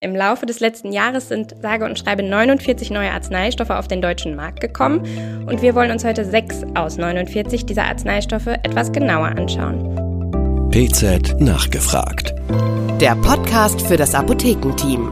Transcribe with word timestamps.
Im 0.00 0.14
Laufe 0.14 0.46
des 0.46 0.60
letzten 0.60 0.92
Jahres 0.92 1.28
sind 1.28 1.56
sage 1.60 1.84
und 1.84 1.98
schreibe 1.98 2.22
49 2.22 2.92
neue 2.92 3.10
Arzneistoffe 3.10 3.76
auf 3.76 3.88
den 3.88 4.00
deutschen 4.00 4.36
Markt 4.36 4.60
gekommen 4.60 5.00
und 5.48 5.60
wir 5.60 5.74
wollen 5.74 5.90
uns 5.90 6.04
heute 6.04 6.24
sechs 6.24 6.62
aus 6.76 6.98
49 6.98 7.66
dieser 7.66 7.82
Arzneistoffe 7.82 8.60
etwas 8.62 8.92
genauer 8.92 9.26
anschauen. 9.26 10.70
PZ 10.70 11.40
nachgefragt. 11.40 12.32
Der 13.00 13.16
Podcast 13.16 13.82
für 13.82 13.96
das 13.96 14.14
Apothekenteam. 14.14 15.10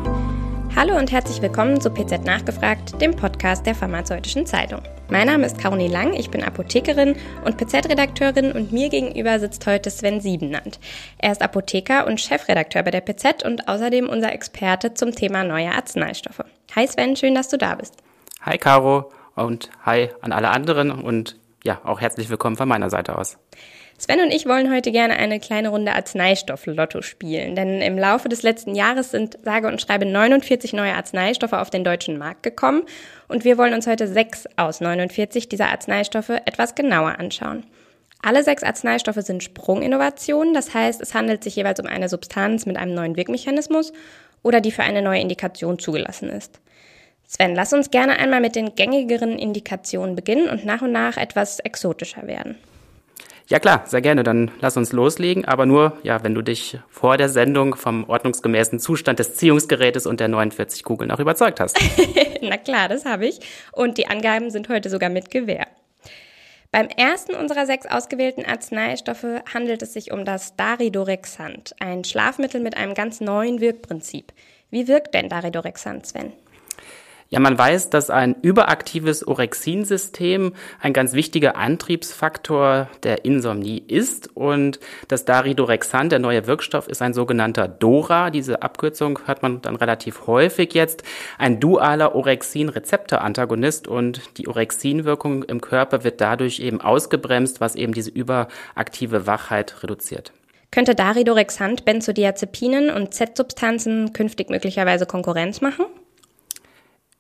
Hallo 0.77 0.97
und 0.97 1.11
herzlich 1.11 1.43
willkommen 1.43 1.81
zu 1.81 1.91
PZ 1.91 2.25
Nachgefragt, 2.25 3.01
dem 3.01 3.17
Podcast 3.17 3.67
der 3.67 3.75
Pharmazeutischen 3.75 4.47
Zeitung. 4.47 4.83
Mein 5.09 5.29
Name 5.29 5.47
ist 5.47 5.59
Caroline 5.59 5.93
Lang, 5.93 6.15
ich 6.15 6.31
bin 6.31 6.43
Apothekerin 6.43 7.15
und 7.45 7.57
PZ-Redakteurin 7.57 8.51
und 8.51 8.73
mir 8.73 8.89
gegenüber 8.89 9.39
sitzt 9.39 9.65
heute 9.65 9.89
Sven 9.89 10.21
Siebenand. 10.21 10.81
Er 11.19 11.31
ist 11.31 11.43
Apotheker 11.43 12.09
und 12.09 12.21
Chefredakteur 12.21 12.83
bei 12.83 12.91
der 12.91 13.03
PZ 13.03 13.45
und 13.45 13.69
außerdem 13.69 14.09
unser 14.09 14.33
Experte 14.33 14.95
zum 14.95 15.13
Thema 15.13 15.45
neue 15.45 15.71
Arzneistoffe. 15.71 16.45
Hi 16.75 16.89
Sven, 16.89 17.15
schön, 17.15 17.37
dass 17.37 17.49
du 17.49 17.57
da 17.57 17.77
bist. 17.77 17.95
Hi 18.43 18.59
Caro 18.59 19.13
und 19.37 19.71
hi 19.85 20.11
an 20.23 20.33
alle 20.33 20.49
anderen 20.49 20.91
und 20.91 21.37
ja, 21.63 21.81
auch 21.85 22.01
herzlich 22.01 22.29
willkommen 22.29 22.57
von 22.57 22.69
meiner 22.69 22.91
Seite 22.91 23.17
aus. 23.17 23.39
Sven 23.99 24.21
und 24.21 24.31
ich 24.31 24.45
wollen 24.45 24.71
heute 24.71 24.93
gerne 24.93 25.17
eine 25.17 25.41
kleine 25.41 25.71
Runde 25.71 25.93
Arzneistoff-Lotto 25.93 27.01
spielen, 27.01 27.57
denn 27.57 27.81
im 27.81 27.99
Laufe 27.99 28.29
des 28.29 28.43
letzten 28.43 28.75
Jahres 28.75 29.11
sind 29.11 29.39
sage 29.43 29.69
und 29.69 29.81
schreibe 29.81 30.05
49 30.05 30.75
neue 30.75 30.93
Arzneistoffe 30.93 31.59
auf 31.59 31.71
den 31.71 31.83
deutschen 31.83 32.19
Markt 32.19 32.43
gekommen 32.43 32.83
und 33.27 33.45
wir 33.45 33.57
wollen 33.57 33.73
uns 33.73 33.87
heute 33.87 34.07
sechs 34.07 34.45
aus 34.57 34.83
49 34.83 35.49
dieser 35.49 35.71
Arzneistoffe 35.71 36.43
etwas 36.45 36.75
genauer 36.75 37.19
anschauen. 37.19 37.65
Alle 38.21 38.45
sechs 38.45 38.63
Arzneistoffe 38.63 39.23
sind 39.23 39.43
Sprunginnovationen, 39.43 40.53
das 40.53 40.75
heißt, 40.75 41.01
es 41.01 41.15
handelt 41.15 41.43
sich 41.43 41.57
jeweils 41.57 41.81
um 41.81 41.87
eine 41.87 42.11
Substanz 42.11 42.67
mit 42.67 42.77
einem 42.77 42.93
neuen 42.93 43.17
Wirkmechanismus 43.17 43.95
oder 44.43 44.61
die 44.61 44.73
für 44.73 44.83
eine 44.83 45.01
neue 45.01 45.21
Indikation 45.23 45.79
zugelassen 45.79 46.29
ist. 46.29 46.61
Sven, 47.27 47.55
lass 47.55 47.73
uns 47.73 47.91
gerne 47.91 48.19
einmal 48.19 48.43
mit 48.43 48.57
den 48.57 48.75
gängigeren 48.75 49.39
Indikationen 49.39 50.17
beginnen 50.17 50.51
und 50.51 50.67
nach 50.67 50.83
und 50.83 50.93
nach 50.93 51.17
etwas 51.17 51.61
exotischer 51.61 52.27
werden. 52.27 52.57
Ja 53.49 53.61
klar, 53.61 53.85
sehr 53.87 54.01
gerne. 54.01 54.25
Dann 54.25 54.51
lass 54.61 54.77
uns 54.77 54.93
loslegen. 54.93 55.45
Aber 55.45 55.67
nur, 55.67 55.97
ja, 56.03 56.23
wenn 56.25 56.35
du 56.35 56.43
dich 56.43 56.79
vor 56.89 57.17
der 57.17 57.29
Sendung 57.29 57.77
vom 57.77 58.09
ordnungsgemäßen 58.09 58.81
Zustand 58.81 59.19
des 59.19 59.37
Ziehungsgerätes 59.37 60.07
und 60.07 60.19
der 60.19 60.29
49 60.29 60.83
Kugeln 60.83 61.11
auch 61.11 61.21
überzeugt 61.21 61.61
hast. 61.61 61.79
Na 62.43 62.57
klar, 62.57 62.89
das 62.89 63.05
habe 63.05 63.27
ich. 63.27 63.41
Und 63.73 63.99
die 63.99 64.09
Angaben 64.09 64.51
sind 64.51 64.69
heute 64.69 64.91
sogar 64.91 65.11
mit 65.11 65.31
Gewähr. 65.31 65.67
Beim 66.73 66.89
ersten 66.89 67.35
unserer 67.35 67.65
sechs 67.67 67.87
ausgewählten 67.87 68.45
Arzneistoffe 68.45 69.43
handelt 69.53 69.81
es 69.83 69.93
sich 69.93 70.11
um 70.11 70.25
das 70.25 70.57
Daridorexant, 70.57 71.75
ein 71.79 72.05
Schlafmittel 72.05 72.61
mit 72.61 72.77
einem 72.77 72.95
ganz 72.95 73.21
neuen 73.21 73.61
Wirkprinzip. 73.61 74.33
Wie 74.71 74.89
wirkt 74.89 75.15
denn 75.15 75.29
Daridorexant, 75.29 76.07
Sven? 76.07 76.33
Ja, 77.29 77.41
man 77.41 77.59
weiß, 77.59 77.91
dass 77.91 78.09
ein 78.09 78.37
überaktives 78.41 79.27
Orexinsystem 79.27 80.53
ein 80.81 80.93
ganz 80.93 81.13
wichtiger 81.13 81.57
Antriebsfaktor 81.57 82.89
der 83.03 83.25
Insomnie 83.25 83.83
ist 83.85 84.31
und 84.37 84.79
das 85.09 85.25
Daridorexan, 85.25 86.09
der 86.09 86.21
neue 86.21 86.47
Wirkstoff, 86.47 86.87
ist 86.87 87.03
ein 87.03 87.15
sogenannter 87.15 87.67
DORA. 87.67 88.31
Diese 88.31 88.63
Abkürzung 88.63 89.19
hört 89.27 89.43
man 89.43 89.61
dann 89.61 89.75
relativ 89.75 90.29
häufig 90.29 90.73
jetzt. 90.75 91.03
Ein 91.37 91.59
dualer 91.59 92.15
Orexin-Rezeptor-Antagonist 92.15 93.89
und 93.89 94.39
die 94.39 94.47
Orexinwirkung 94.47 95.43
im 95.43 95.61
Körper 95.61 96.05
wird 96.05 96.21
dadurch 96.21 96.61
eben 96.61 96.81
ausgebremst, 96.81 97.61
was 97.61 97.75
eben 97.75 97.93
diese 97.93 98.11
überaktive 98.11 99.27
Wachheit 99.27 99.83
reduziert. 99.83 100.33
Könnte 100.71 100.95
Daridorexant 100.95 101.85
Benzodiazepinen 101.85 102.91
und 102.91 103.15
Z-Substanzen 103.15 104.13
künftig 104.13 104.49
möglicherweise 104.49 105.07
Konkurrenz 105.07 105.61
machen? 105.61 105.87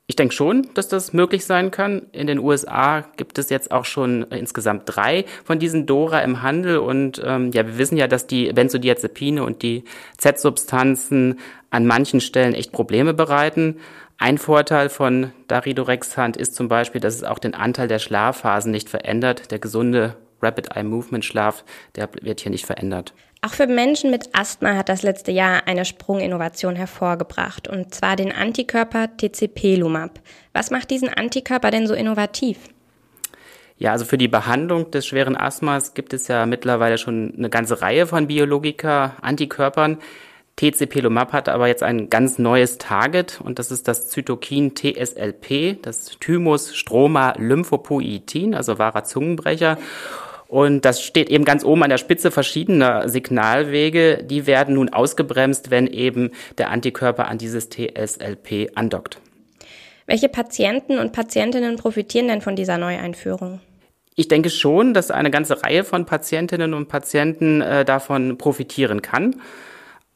Ich 0.08 0.14
denke 0.14 0.34
schon, 0.34 0.68
dass 0.74 0.86
das 0.86 1.12
möglich 1.12 1.44
sein 1.44 1.72
kann. 1.72 2.02
In 2.12 2.28
den 2.28 2.38
USA 2.38 3.00
gibt 3.16 3.38
es 3.38 3.50
jetzt 3.50 3.72
auch 3.72 3.84
schon 3.84 4.22
insgesamt 4.30 4.82
drei 4.86 5.24
von 5.44 5.58
diesen 5.58 5.84
Dora 5.84 6.20
im 6.20 6.42
Handel 6.42 6.78
und 6.78 7.20
ähm, 7.24 7.50
ja, 7.52 7.66
wir 7.66 7.76
wissen 7.76 7.96
ja, 7.96 8.06
dass 8.06 8.28
die 8.28 8.52
Benzodiazepine 8.52 9.42
und 9.42 9.62
die 9.62 9.82
Z-Substanzen 10.16 11.40
an 11.70 11.86
manchen 11.86 12.20
Stellen 12.20 12.54
echt 12.54 12.70
Probleme 12.70 13.14
bereiten. 13.14 13.78
Ein 14.16 14.38
Vorteil 14.38 14.90
von 14.90 15.32
Daridorexant 15.48 16.36
ist 16.36 16.54
zum 16.54 16.68
Beispiel, 16.68 17.00
dass 17.00 17.16
es 17.16 17.24
auch 17.24 17.40
den 17.40 17.54
Anteil 17.54 17.88
der 17.88 17.98
Schlafphasen 17.98 18.70
nicht 18.70 18.88
verändert. 18.88 19.50
Der 19.50 19.58
gesunde 19.58 20.16
Rapid 20.42 20.76
Eye 20.76 20.84
Movement 20.84 21.24
Schlaf, 21.24 21.64
der 21.94 22.08
wird 22.22 22.40
hier 22.40 22.50
nicht 22.50 22.66
verändert. 22.66 23.14
Auch 23.42 23.52
für 23.52 23.66
Menschen 23.66 24.10
mit 24.10 24.30
Asthma 24.32 24.74
hat 24.74 24.88
das 24.88 25.02
letzte 25.02 25.30
Jahr 25.30 25.66
eine 25.66 25.84
Sprunginnovation 25.84 26.74
hervorgebracht, 26.74 27.68
und 27.68 27.94
zwar 27.94 28.16
den 28.16 28.32
Antikörper 28.32 29.16
TCP-Lumab. 29.16 30.20
Was 30.52 30.70
macht 30.70 30.90
diesen 30.90 31.08
Antikörper 31.08 31.70
denn 31.70 31.86
so 31.86 31.94
innovativ? 31.94 32.58
Ja, 33.78 33.92
also 33.92 34.06
für 34.06 34.16
die 34.16 34.28
Behandlung 34.28 34.90
des 34.90 35.06
schweren 35.06 35.36
Asthmas 35.36 35.92
gibt 35.92 36.14
es 36.14 36.28
ja 36.28 36.46
mittlerweile 36.46 36.96
schon 36.96 37.34
eine 37.36 37.50
ganze 37.50 37.82
Reihe 37.82 38.06
von 38.06 38.26
Biologika, 38.26 39.16
Antikörpern. 39.20 39.98
TCP-Lumab 40.56 41.34
hat 41.34 41.50
aber 41.50 41.66
jetzt 41.66 41.82
ein 41.82 42.08
ganz 42.08 42.38
neues 42.38 42.78
Target 42.78 43.42
und 43.44 43.58
das 43.58 43.70
ist 43.70 43.86
das 43.86 44.08
Zytokin 44.08 44.74
TSLP, 44.74 45.82
das 45.82 46.16
Thymus 46.18 46.74
Stroma 46.74 47.34
Lymphopoietin, 47.36 48.54
also 48.54 48.78
wahrer 48.78 49.04
Zungenbrecher. 49.04 49.76
Und 50.48 50.84
das 50.84 51.02
steht 51.02 51.28
eben 51.28 51.44
ganz 51.44 51.64
oben 51.64 51.82
an 51.82 51.90
der 51.90 51.98
Spitze 51.98 52.30
verschiedener 52.30 53.08
Signalwege. 53.08 54.22
Die 54.22 54.46
werden 54.46 54.74
nun 54.74 54.88
ausgebremst, 54.92 55.70
wenn 55.70 55.86
eben 55.86 56.30
der 56.58 56.70
Antikörper 56.70 57.28
an 57.28 57.38
dieses 57.38 57.68
TSLP 57.68 58.70
andockt. 58.74 59.18
Welche 60.06 60.28
Patienten 60.28 60.98
und 60.98 61.12
Patientinnen 61.12 61.76
profitieren 61.76 62.28
denn 62.28 62.40
von 62.40 62.54
dieser 62.54 62.78
Neueinführung? 62.78 63.60
Ich 64.14 64.28
denke 64.28 64.50
schon, 64.50 64.94
dass 64.94 65.10
eine 65.10 65.30
ganze 65.30 65.62
Reihe 65.62 65.84
von 65.84 66.06
Patientinnen 66.06 66.74
und 66.74 66.88
Patienten 66.88 67.60
äh, 67.60 67.84
davon 67.84 68.38
profitieren 68.38 69.02
kann. 69.02 69.36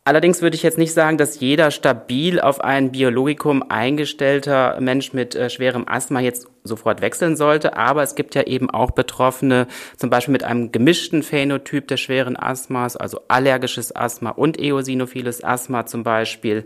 Allerdings 0.04 0.40
würde 0.40 0.56
ich 0.56 0.62
jetzt 0.62 0.78
nicht 0.78 0.94
sagen, 0.94 1.18
dass 1.18 1.40
jeder 1.40 1.70
stabil 1.70 2.40
auf 2.40 2.60
ein 2.62 2.90
Biologikum 2.90 3.62
eingestellter 3.68 4.80
Mensch 4.80 5.12
mit 5.12 5.34
äh, 5.34 5.50
schwerem 5.50 5.86
Asthma 5.86 6.20
jetzt 6.20 6.48
sofort 6.64 7.02
wechseln 7.02 7.36
sollte. 7.36 7.76
Aber 7.76 8.02
es 8.02 8.14
gibt 8.14 8.34
ja 8.34 8.42
eben 8.42 8.70
auch 8.70 8.92
Betroffene, 8.92 9.66
zum 9.96 10.08
Beispiel 10.08 10.32
mit 10.32 10.42
einem 10.42 10.72
gemischten 10.72 11.22
Phänotyp 11.22 11.86
des 11.88 12.00
schweren 12.00 12.36
Asthmas, 12.36 12.96
also 12.96 13.20
allergisches 13.28 13.94
Asthma 13.94 14.30
und 14.30 14.58
eosinophiles 14.58 15.44
Asthma 15.44 15.84
zum 15.84 16.02
Beispiel. 16.02 16.64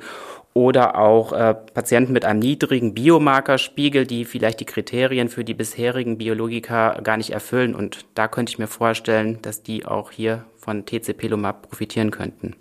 Oder 0.53 0.97
auch 0.97 1.33
äh, 1.33 1.55
Patienten 1.75 2.13
mit 2.13 2.25
einem 2.25 2.39
niedrigen 2.39 2.95
Biomarkerspiegel, 2.95 4.07
die 4.07 4.25
vielleicht 4.25 4.61
die 4.61 4.65
Kriterien 4.65 5.29
für 5.29 5.43
die 5.43 5.55
bisherigen 5.55 6.19
Biologika 6.19 7.01
gar 7.03 7.17
nicht 7.17 7.31
erfüllen. 7.31 7.75
Und 7.75 8.07
da 8.15 8.29
könnte 8.29 8.51
ich 8.53 8.61
mir 8.61 8.69
vorstellen, 8.69 9.43
dass 9.43 9.65
die 9.65 9.85
auch 9.85 10.13
hier 10.13 10.45
von 10.57 10.87
TCP-Lumab 10.87 11.69
profitieren 11.69 12.13
könnten. 12.13 12.55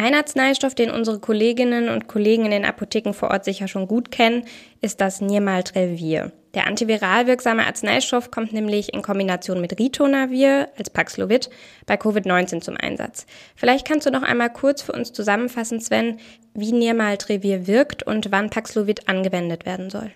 Ein 0.00 0.14
Arzneistoff, 0.14 0.76
den 0.76 0.92
unsere 0.92 1.18
Kolleginnen 1.18 1.88
und 1.88 2.06
Kollegen 2.06 2.44
in 2.44 2.52
den 2.52 2.64
Apotheken 2.64 3.12
vor 3.12 3.32
Ort 3.32 3.44
sicher 3.44 3.66
schon 3.66 3.88
gut 3.88 4.12
kennen, 4.12 4.44
ist 4.80 5.00
das 5.00 5.20
Nirmaltrelvir. 5.20 6.30
Der 6.54 6.68
antiviral 6.68 7.26
wirksame 7.26 7.66
Arzneistoff 7.66 8.30
kommt 8.30 8.52
nämlich 8.52 8.94
in 8.94 9.02
Kombination 9.02 9.60
mit 9.60 9.76
Ritonavir 9.76 10.68
als 10.78 10.90
Paxlovid 10.90 11.50
bei 11.84 11.96
Covid-19 11.96 12.60
zum 12.60 12.76
Einsatz. 12.76 13.26
Vielleicht 13.56 13.88
kannst 13.88 14.06
du 14.06 14.12
noch 14.12 14.22
einmal 14.22 14.52
kurz 14.52 14.82
für 14.82 14.92
uns 14.92 15.12
zusammenfassen, 15.12 15.80
Sven, 15.80 16.20
wie 16.54 16.70
Nirmaltrelvir 16.70 17.66
wirkt 17.66 18.04
und 18.04 18.30
wann 18.30 18.50
Paxlovid 18.50 19.08
angewendet 19.08 19.66
werden 19.66 19.90
soll. 19.90 20.12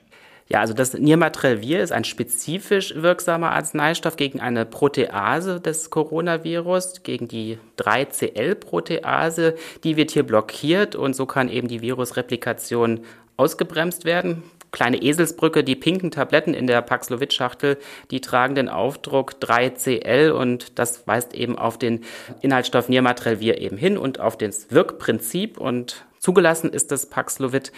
Ja, 0.53 0.61
also 0.61 0.75
das 0.75 0.93
Nirmatrelvir 0.93 1.83
ist 1.83 1.93
ein 1.93 2.05
spezifisch 2.05 2.95
wirksamer 2.95 3.53
Arzneistoff 3.53 4.17
gegen 4.17 4.39
eine 4.39 4.67
Protease 4.67 5.63
des 5.63 5.89
Coronavirus, 5.89 7.03
gegen 7.05 7.27
die 7.27 7.59
3CL-Protease. 7.79 9.55
Die 9.83 9.97
wird 9.97 10.11
hier 10.11 10.25
blockiert 10.25 10.95
und 10.95 11.17
so 11.17 11.25
kann 11.25 11.49
eben 11.49 11.69
die 11.69 11.81
Virusreplikation 11.81 13.01
ausgebremst 13.39 14.05
werden. 14.05 14.43
Kleine 14.73 15.01
Eselsbrücke, 15.01 15.65
die 15.65 15.75
pinken 15.75 16.11
Tabletten 16.11 16.53
in 16.53 16.67
der 16.67 16.83
Paxlovid-Schachtel, 16.83 17.79
die 18.11 18.21
tragen 18.21 18.55
den 18.55 18.69
Aufdruck 18.69 19.37
3CL 19.41 20.33
und 20.33 20.79
das 20.79 21.07
weist 21.07 21.33
eben 21.33 21.57
auf 21.57 21.79
den 21.79 22.05
Inhaltsstoff 22.43 22.91
Nirmatrelvir 22.91 23.59
eben 23.59 23.79
hin 23.79 23.97
und 23.97 24.21
auf 24.21 24.37
das 24.37 24.71
Wirkprinzip 24.71 25.57
und 25.57 26.05
zugelassen 26.19 26.69
ist 26.75 26.93
das 26.93 27.07
Paxlovid 27.07 27.73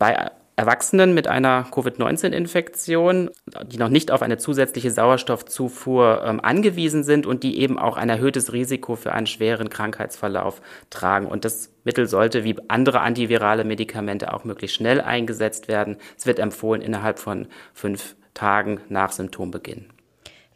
bei 0.00 0.32
Erwachsenen 0.58 1.14
mit 1.14 1.28
einer 1.28 1.68
Covid-19-Infektion, 1.70 3.30
die 3.66 3.78
noch 3.78 3.90
nicht 3.90 4.10
auf 4.10 4.22
eine 4.22 4.38
zusätzliche 4.38 4.90
Sauerstoffzufuhr 4.90 6.24
ähm, 6.26 6.40
angewiesen 6.40 7.04
sind 7.04 7.26
und 7.26 7.44
die 7.44 7.60
eben 7.60 7.78
auch 7.78 7.96
ein 7.96 8.08
erhöhtes 8.08 8.52
Risiko 8.52 8.96
für 8.96 9.12
einen 9.12 9.28
schweren 9.28 9.70
Krankheitsverlauf 9.70 10.60
tragen. 10.90 11.26
Und 11.26 11.44
das 11.44 11.70
Mittel 11.84 12.08
sollte 12.08 12.42
wie 12.42 12.56
andere 12.66 13.02
antivirale 13.02 13.62
Medikamente 13.62 14.34
auch 14.34 14.42
möglichst 14.42 14.76
schnell 14.76 15.00
eingesetzt 15.00 15.68
werden. 15.68 15.96
Es 16.16 16.26
wird 16.26 16.40
empfohlen 16.40 16.82
innerhalb 16.82 17.20
von 17.20 17.46
fünf 17.72 18.16
Tagen 18.34 18.80
nach 18.88 19.12
Symptombeginn. 19.12 19.86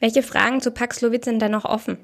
Welche 0.00 0.24
Fragen 0.24 0.60
zu 0.60 0.72
Paxlovid 0.72 1.24
sind 1.24 1.40
da 1.40 1.48
noch 1.48 1.64
offen? 1.64 1.96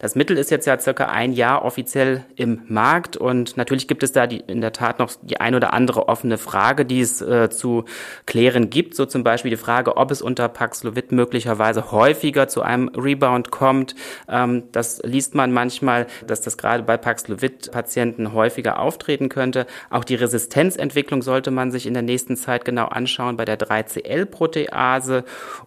Das 0.00 0.14
Mittel 0.14 0.38
ist 0.38 0.50
jetzt 0.50 0.66
ja 0.66 0.78
circa 0.78 1.04
ein 1.10 1.34
Jahr 1.34 1.62
offiziell 1.62 2.24
im 2.34 2.62
Markt 2.68 3.18
und 3.18 3.58
natürlich 3.58 3.86
gibt 3.86 4.02
es 4.02 4.12
da 4.12 4.26
die, 4.26 4.38
in 4.38 4.62
der 4.62 4.72
Tat 4.72 4.98
noch 4.98 5.12
die 5.20 5.38
ein 5.38 5.54
oder 5.54 5.74
andere 5.74 6.08
offene 6.08 6.38
Frage, 6.38 6.86
die 6.86 7.02
es 7.02 7.20
äh, 7.20 7.50
zu 7.50 7.84
klären 8.24 8.70
gibt. 8.70 8.94
So 8.94 9.04
zum 9.04 9.24
Beispiel 9.24 9.50
die 9.50 9.58
Frage, 9.58 9.98
ob 9.98 10.10
es 10.10 10.22
unter 10.22 10.48
Paxlovid 10.48 11.12
möglicherweise 11.12 11.92
häufiger 11.92 12.48
zu 12.48 12.62
einem 12.62 12.88
Rebound 12.88 13.50
kommt. 13.50 13.94
Ähm, 14.26 14.62
das 14.72 15.02
liest 15.04 15.34
man 15.34 15.52
manchmal, 15.52 16.06
dass 16.26 16.40
das 16.40 16.56
gerade 16.56 16.82
bei 16.82 16.96
Paxlovid-Patienten 16.96 18.32
häufiger 18.32 18.78
auftreten 18.78 19.28
könnte. 19.28 19.66
Auch 19.90 20.04
die 20.04 20.14
Resistenzentwicklung 20.14 21.20
sollte 21.20 21.50
man 21.50 21.70
sich 21.70 21.86
in 21.86 21.92
der 21.92 22.02
nächsten 22.02 22.38
Zeit 22.38 22.64
genau 22.64 22.86
anschauen 22.86 23.36
bei 23.36 23.44
der 23.44 23.58
3CL-Protease. 23.58 25.24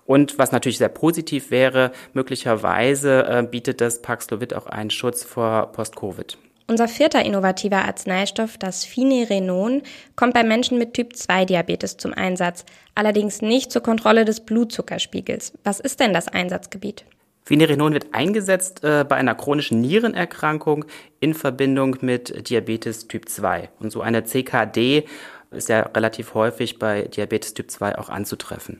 Und 0.07 0.39
was 0.39 0.51
natürlich 0.51 0.79
sehr 0.79 0.89
positiv 0.89 1.51
wäre, 1.51 1.91
möglicherweise 2.13 3.27
äh, 3.27 3.43
bietet 3.43 3.79
das 3.79 4.01
Paxlovid 4.01 4.22
Paxlovid 4.23 4.53
auch 4.53 4.67
einen 4.67 4.89
Schutz 4.89 5.23
vor 5.23 5.71
Post-Covid. 5.73 6.37
Unser 6.67 6.87
vierter 6.87 7.25
innovativer 7.25 7.83
Arzneistoff, 7.83 8.57
das 8.57 8.85
Finerenon, 8.85 9.81
kommt 10.15 10.33
bei 10.33 10.43
Menschen 10.43 10.77
mit 10.77 10.93
Typ-2-Diabetes 10.93 11.97
zum 11.97 12.13
Einsatz, 12.13 12.63
allerdings 12.95 13.41
nicht 13.41 13.69
zur 13.71 13.83
Kontrolle 13.83 14.23
des 14.23 14.39
Blutzuckerspiegels. 14.39 15.53
Was 15.65 15.81
ist 15.81 15.99
denn 15.99 16.13
das 16.13 16.29
Einsatzgebiet? 16.29 17.03
Finerenon 17.43 17.91
wird 17.91 18.13
eingesetzt 18.13 18.85
äh, 18.85 19.03
bei 19.03 19.17
einer 19.17 19.35
chronischen 19.35 19.81
Nierenerkrankung 19.81 20.85
in 21.19 21.33
Verbindung 21.33 21.97
mit 21.99 22.49
Diabetes 22.49 23.09
Typ 23.09 23.27
2. 23.27 23.69
Und 23.81 23.91
so 23.91 23.99
eine 23.99 24.23
CKD 24.23 25.05
ist 25.51 25.67
ja 25.67 25.81
relativ 25.81 26.33
häufig 26.33 26.79
bei 26.79 27.01
Diabetes 27.01 27.53
Typ 27.53 27.69
2 27.69 27.97
auch 27.97 28.07
anzutreffen. 28.07 28.79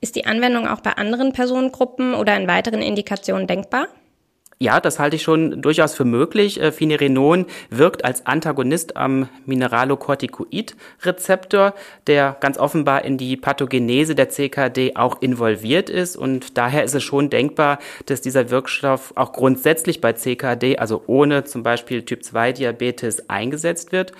Ist 0.00 0.16
die 0.16 0.26
Anwendung 0.26 0.66
auch 0.66 0.80
bei 0.80 0.94
anderen 0.94 1.32
Personengruppen 1.32 2.14
oder 2.14 2.36
in 2.36 2.48
weiteren 2.48 2.82
Indikationen 2.82 3.46
denkbar? 3.46 3.86
Ja, 4.60 4.78
das 4.80 5.00
halte 5.00 5.16
ich 5.16 5.22
schon 5.22 5.62
durchaus 5.62 5.94
für 5.94 6.04
möglich. 6.04 6.60
Äh, 6.60 6.70
Finerenon 6.70 7.46
wirkt 7.70 8.04
als 8.04 8.24
Antagonist 8.26 8.96
am 8.96 9.28
Mineralocorticoid-Rezeptor, 9.46 11.74
der 12.06 12.36
ganz 12.38 12.56
offenbar 12.58 13.04
in 13.04 13.18
die 13.18 13.36
Pathogenese 13.36 14.14
der 14.14 14.28
CKD 14.28 14.94
auch 14.94 15.20
involviert 15.20 15.90
ist. 15.90 16.16
Und 16.16 16.56
daher 16.56 16.84
ist 16.84 16.94
es 16.94 17.02
schon 17.02 17.30
denkbar, 17.30 17.80
dass 18.06 18.20
dieser 18.20 18.50
Wirkstoff 18.50 19.12
auch 19.16 19.32
grundsätzlich 19.32 20.00
bei 20.00 20.12
CKD, 20.12 20.78
also 20.78 21.02
ohne 21.08 21.42
zum 21.44 21.64
Beispiel 21.64 22.02
Typ-2-Diabetes, 22.02 23.28
eingesetzt 23.28 23.90
wird. 23.90 24.12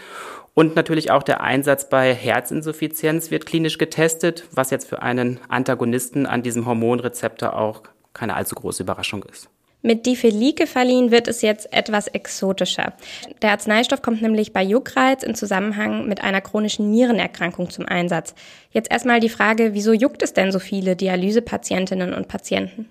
Und 0.53 0.75
natürlich 0.77 1.11
auch 1.11 1.23
der 1.23 1.41
Einsatz 1.43 1.89
bei 1.89 2.13
Herzinsuffizienz 2.15 3.31
wird 3.31 3.47
klinisch 3.47 3.79
getestet, 3.79 4.45
was 4.53 4.71
jetzt 4.71 4.89
für 4.89 5.01
einen 5.03 5.41
Antagonisten 5.49 6.27
an 6.27 6.43
diesem 6.43 6.67
Hormonrezeptor 6.67 7.57
auch 7.57 7.83
keine 8.13 8.35
allzu 8.35 8.55
große 8.55 8.83
Überraschung 8.83 9.25
ist. 9.25 9.49
Mit 9.87 10.07
Difelikefalin 10.07 11.11
wird 11.11 11.29
es 11.29 11.43
jetzt 11.43 11.71
etwas 11.71 12.07
exotischer. 12.07 12.95
Der 13.43 13.51
Arzneistoff 13.51 14.01
kommt 14.01 14.23
nämlich 14.23 14.55
bei 14.55 14.63
Juckreiz 14.63 15.23
in 15.23 15.35
Zusammenhang 15.35 16.09
mit 16.09 16.25
einer 16.25 16.41
chronischen 16.41 16.91
Nierenerkrankung 16.91 17.69
zum 17.69 17.85
Einsatz. 17.85 18.35
Jetzt 18.71 18.91
erstmal 18.91 19.21
die 19.21 19.29
Frage, 19.29 19.75
wieso 19.75 19.93
juckt 19.93 20.23
es 20.23 20.33
denn 20.33 20.53
so 20.53 20.59
viele 20.59 20.97
Dialysepatientinnen 20.97 22.15
und 22.15 22.29
Patienten? 22.29 22.89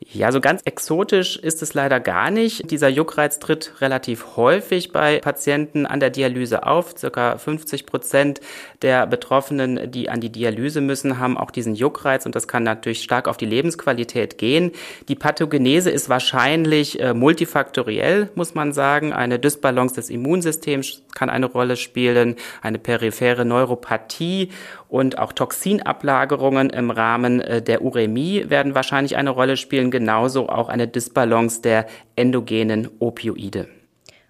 Ja, 0.00 0.30
so 0.30 0.40
ganz 0.40 0.62
exotisch 0.64 1.36
ist 1.36 1.60
es 1.60 1.74
leider 1.74 1.98
gar 1.98 2.30
nicht. 2.30 2.70
Dieser 2.70 2.88
Juckreiz 2.88 3.40
tritt 3.40 3.80
relativ 3.80 4.36
häufig 4.36 4.92
bei 4.92 5.18
Patienten 5.18 5.86
an 5.86 5.98
der 5.98 6.10
Dialyse 6.10 6.64
auf. 6.64 6.96
Circa 6.96 7.36
50 7.36 7.84
Prozent 7.84 8.40
der 8.80 9.08
Betroffenen, 9.08 9.90
die 9.90 10.08
an 10.08 10.20
die 10.20 10.30
Dialyse 10.30 10.80
müssen, 10.80 11.18
haben 11.18 11.36
auch 11.36 11.50
diesen 11.50 11.74
Juckreiz 11.74 12.26
und 12.26 12.36
das 12.36 12.46
kann 12.46 12.62
natürlich 12.62 13.02
stark 13.02 13.26
auf 13.26 13.38
die 13.38 13.44
Lebensqualität 13.44 14.38
gehen. 14.38 14.70
Die 15.08 15.16
Pathogenese 15.16 15.90
ist 15.90 16.08
wahrscheinlich 16.08 17.00
äh, 17.00 17.12
multifaktoriell, 17.12 18.30
muss 18.36 18.54
man 18.54 18.72
sagen. 18.72 19.12
Eine 19.12 19.40
Dysbalance 19.40 19.96
des 19.96 20.10
Immunsystems 20.10 21.02
kann 21.18 21.30
eine 21.30 21.46
Rolle 21.46 21.76
spielen, 21.76 22.36
eine 22.62 22.78
periphere 22.78 23.44
Neuropathie 23.44 24.50
und 24.88 25.18
auch 25.18 25.32
Toxinablagerungen 25.32 26.70
im 26.70 26.90
Rahmen 26.90 27.40
äh, 27.40 27.60
der 27.60 27.82
Uremie 27.82 28.44
werden 28.48 28.76
wahrscheinlich 28.76 29.16
eine 29.16 29.30
Rolle 29.30 29.56
spielen, 29.56 29.90
genauso 29.90 30.48
auch 30.48 30.68
eine 30.68 30.86
Disbalance 30.86 31.60
der 31.60 31.86
endogenen 32.14 32.88
Opioide. 33.00 33.68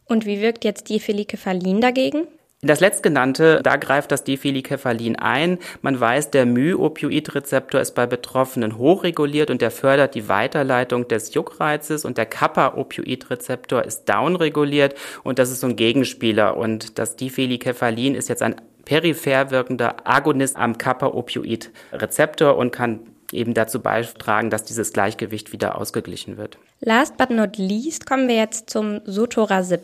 Und 0.07 0.25
wie 0.25 0.41
wirkt 0.41 0.65
jetzt 0.65 0.89
Diphelikefalin 0.89 1.83
dagegen? 1.83 2.27
Das 2.61 2.81
letztgenannte, 2.81 3.61
da 3.63 3.77
greift 3.77 4.11
das 4.11 4.25
Diphelikefalin 4.25 5.15
ein. 5.15 5.59
Man 5.81 6.01
weiß, 6.01 6.33
der 6.33 6.45
My-Opioidrezeptor 6.45 7.81
ist 7.81 7.95
bei 7.95 8.05
Betroffenen 8.07 8.77
hochreguliert 8.77 9.51
und 9.51 9.63
der 9.63 9.71
fördert 9.71 10.17
die 10.17 10.29
Weiterleitung 10.29 11.07
des 11.07 11.35
Juckreizes 11.35 12.05
und 12.05 12.19
der 12.19 12.27
Kappa-Opioidrezeptor 12.27 13.85
ist 13.85 14.09
downreguliert 14.09 14.97
und 15.23 15.39
das 15.39 15.53
ist 15.53 15.61
so 15.61 15.69
ein 15.69 15.77
Gegenspieler 15.77 16.57
und 16.57 16.99
das 16.99 17.15
Diphelikefalin 17.15 18.17
ist 18.17 18.29
jetzt 18.29 18.43
ein 18.43 18.57
peripher 18.85 19.53
wirkender 19.53 20.09
Agonist 20.09 20.57
am 20.57 20.79
Kappa-Opioid-Rezeptor 20.79 22.57
und 22.57 22.73
kann 22.73 23.07
eben 23.33 23.55
dazu 23.55 23.81
beitragen, 23.81 24.51
dass 24.51 24.65
dieses 24.65 24.93
Gleichgewicht 24.93 25.53
wieder 25.53 25.79
ausgeglichen 25.79 26.37
wird. 26.37 26.59
Last 26.81 27.17
but 27.17 27.31
not 27.31 27.57
least 27.57 28.07
kommen 28.07 28.29
wir 28.29 28.37
jetzt 28.37 28.71
zum 28.71 29.01
Sotorasib. 29.05 29.83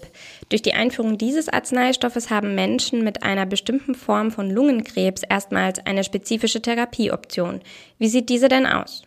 Durch 0.49 0.63
die 0.63 0.75
Einführung 0.75 1.19
dieses 1.19 1.49
Arzneistoffes 1.49 2.31
haben 2.31 2.55
Menschen 2.55 3.05
mit 3.05 3.23
einer 3.23 3.47
bestimmten 3.47 3.95
Form 3.95 4.31
von 4.31 4.51
Lungenkrebs 4.51 5.23
erstmals 5.29 5.85
eine 5.85 6.05
spezifische 6.05 6.63
Therapieoption. 6.63 7.61
Wie 7.99 8.09
sieht 8.09 8.29
diese 8.29 8.49
denn 8.49 8.67
aus? 8.67 9.05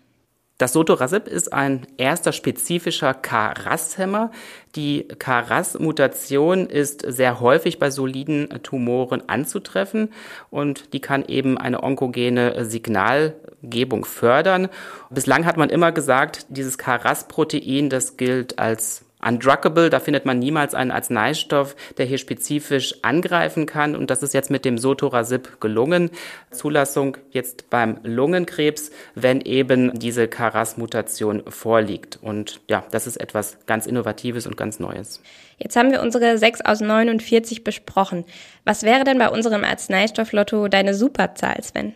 Das 0.58 0.74
Sotorasib 0.74 1.28
ist 1.28 1.54
ein 1.54 1.86
erster 1.98 2.32
spezifischer 2.32 3.14
KRAS-Hämmer. 3.14 4.32
Die 4.76 5.08
KRAS-Mutation 5.08 6.66
ist 6.66 7.04
sehr 7.08 7.40
häufig 7.40 7.78
bei 7.78 7.92
soliden 7.92 8.50
Tumoren 8.64 9.30
anzutreffen 9.30 10.10
und 10.50 10.94
die 10.94 11.00
kann 11.00 11.24
eben 11.26 11.60
eine 11.60 11.84
onkogene 11.84 12.66
Signalgebung 12.66 14.04
fördern. 14.04 14.70
Bislang 15.12 15.46
hat 15.46 15.58
man 15.58 15.70
immer 15.70 15.92
gesagt, 15.92 16.48
dieses 16.50 16.80
KRAS-Protein, 16.80 17.92
das 17.92 18.18
gilt 18.18 18.58
als 18.58 19.07
Undruggable, 19.26 19.90
da 19.90 20.00
findet 20.00 20.26
man 20.26 20.38
niemals 20.38 20.76
einen 20.76 20.92
Arzneistoff, 20.92 21.76
der 21.98 22.06
hier 22.06 22.20
spezifisch 22.20 22.96
angreifen 23.02 23.66
kann. 23.66 23.96
Und 23.96 24.12
das 24.12 24.22
ist 24.22 24.34
jetzt 24.34 24.52
mit 24.52 24.64
dem 24.64 24.78
Sotorasib 24.78 25.60
gelungen. 25.60 26.12
Zulassung 26.52 27.18
jetzt 27.32 27.70
beim 27.70 28.00
Lungenkrebs, 28.04 28.92
wenn 29.16 29.42
eben 29.42 29.98
diese 29.98 30.28
Karas-Mutation 30.28 31.44
vorliegt. 31.48 32.20
Und 32.22 32.62
ja, 32.70 32.86
das 32.92 33.08
ist 33.08 33.18
etwas 33.18 33.58
ganz 33.66 33.88
Innovatives 33.88 34.46
und 34.46 34.56
ganz 34.56 34.80
Neues. 34.80 35.22
Jetzt 35.58 35.76
haben 35.76 35.92
wir 35.92 36.02
unsere 36.02 36.38
6 36.38 36.62
aus 36.62 36.82
49 36.82 37.64
besprochen. 37.64 38.24
Was 38.66 38.84
wäre 38.84 39.04
denn 39.04 39.18
bei 39.18 39.30
unserem 39.30 39.64
Arzneistoff-Lotto 39.64 40.68
deine 40.68 40.94
Superzahl, 40.94 41.62
Sven? 41.64 41.96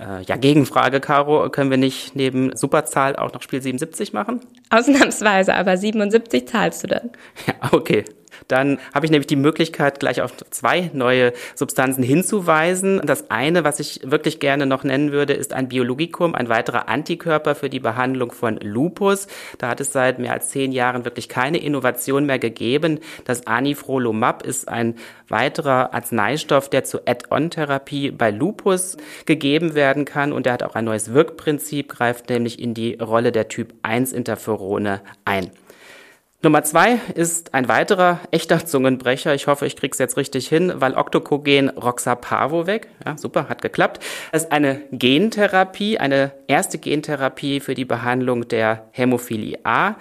Äh, 0.00 0.22
ja, 0.22 0.36
Gegenfrage, 0.36 1.00
Caro, 1.00 1.50
können 1.50 1.70
wir 1.70 1.76
nicht 1.76 2.16
neben 2.16 2.56
Superzahl 2.56 3.16
auch 3.16 3.32
noch 3.32 3.42
Spiel 3.42 3.60
77 3.60 4.12
machen? 4.12 4.40
Ausnahmsweise, 4.70 5.54
aber 5.54 5.76
77 5.76 6.48
zahlst 6.48 6.84
du 6.84 6.88
dann. 6.88 7.10
Ja, 7.46 7.72
okay. 7.72 8.04
Dann 8.50 8.78
habe 8.92 9.06
ich 9.06 9.12
nämlich 9.12 9.28
die 9.28 9.36
Möglichkeit, 9.36 10.00
gleich 10.00 10.22
auf 10.22 10.32
zwei 10.50 10.90
neue 10.92 11.32
Substanzen 11.54 12.02
hinzuweisen. 12.02 13.00
Das 13.04 13.30
eine, 13.30 13.64
was 13.64 13.80
ich 13.80 14.00
wirklich 14.04 14.40
gerne 14.40 14.66
noch 14.66 14.82
nennen 14.82 15.12
würde, 15.12 15.34
ist 15.34 15.52
ein 15.52 15.68
Biologikum, 15.68 16.34
ein 16.34 16.48
weiterer 16.48 16.88
Antikörper 16.88 17.54
für 17.54 17.70
die 17.70 17.80
Behandlung 17.80 18.32
von 18.32 18.56
Lupus. 18.56 19.28
Da 19.58 19.68
hat 19.68 19.80
es 19.80 19.92
seit 19.92 20.18
mehr 20.18 20.32
als 20.32 20.48
zehn 20.48 20.72
Jahren 20.72 21.04
wirklich 21.04 21.28
keine 21.28 21.58
Innovation 21.58 22.26
mehr 22.26 22.38
gegeben. 22.38 22.98
Das 23.24 23.46
Anifrolumab 23.46 24.44
ist 24.44 24.68
ein 24.68 24.96
weiterer 25.28 25.94
Arzneistoff, 25.94 26.68
der 26.68 26.84
zur 26.84 27.02
Add-on-Therapie 27.06 28.10
bei 28.10 28.30
Lupus 28.30 28.96
gegeben 29.26 29.74
werden 29.74 30.04
kann 30.04 30.32
und 30.32 30.46
der 30.46 30.54
hat 30.54 30.62
auch 30.62 30.74
ein 30.74 30.84
neues 30.84 31.14
Wirkprinzip, 31.14 31.88
greift 31.88 32.28
nämlich 32.30 32.60
in 32.60 32.74
die 32.74 32.94
Rolle 32.94 33.30
der 33.30 33.48
Typ-1-Interferone 33.48 35.00
ein. 35.24 35.50
Nummer 36.42 36.62
zwei 36.62 36.98
ist 37.16 37.52
ein 37.52 37.68
weiterer 37.68 38.18
echter 38.30 38.64
Zungenbrecher. 38.64 39.34
Ich 39.34 39.46
hoffe, 39.46 39.66
ich 39.66 39.76
krieg's 39.76 39.98
jetzt 39.98 40.16
richtig 40.16 40.48
hin, 40.48 40.72
weil 40.76 40.94
Octocogen 40.94 41.68
Roxapavovec, 41.68 42.88
ja, 43.04 43.18
super, 43.18 43.50
hat 43.50 43.60
geklappt. 43.60 44.02
Das 44.32 44.44
ist 44.44 44.52
eine 44.52 44.80
Gentherapie, 44.90 45.98
eine 45.98 46.32
erste 46.46 46.78
Gentherapie 46.78 47.60
für 47.60 47.74
die 47.74 47.84
Behandlung 47.84 48.48
der 48.48 48.86
Hämophilie 48.92 49.58
A. 49.64 49.96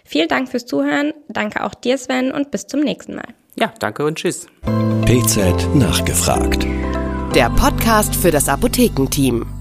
Vielen 0.04 0.28
Dank 0.28 0.48
fürs 0.48 0.64
Zuhören, 0.64 1.12
danke 1.28 1.62
auch 1.62 1.74
dir 1.74 1.98
Sven 1.98 2.32
und 2.32 2.50
bis 2.50 2.66
zum 2.66 2.80
nächsten 2.80 3.14
Mal. 3.14 3.28
Ja, 3.56 3.72
danke 3.78 4.06
und 4.06 4.16
tschüss. 4.16 4.46
PZ 5.04 5.74
nachgefragt. 5.74 6.66
Der 7.34 7.50
Podcast 7.50 8.16
für 8.16 8.30
das 8.30 8.48
Apothekenteam. 8.48 9.57